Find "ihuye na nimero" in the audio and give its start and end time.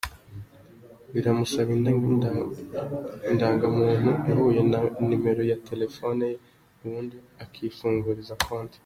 4.31-5.41